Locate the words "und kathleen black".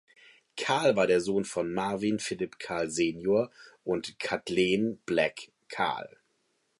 3.83-5.51